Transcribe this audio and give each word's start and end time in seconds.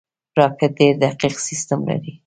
راکټ 0.39 0.71
ډېر 0.79 0.93
دقیق 1.03 1.35
سیستم 1.47 1.79
لري 1.89 2.11